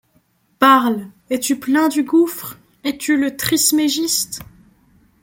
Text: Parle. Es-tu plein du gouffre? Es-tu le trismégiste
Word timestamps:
Parle. 0.57 1.09
Es-tu 1.29 1.59
plein 1.59 1.87
du 1.87 2.03
gouffre? 2.03 2.57
Es-tu 2.83 3.17
le 3.17 3.37
trismégiste 3.37 4.39